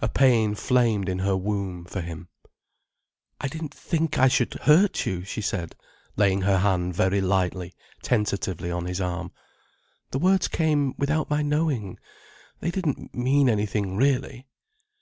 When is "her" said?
1.20-1.36, 6.42-6.58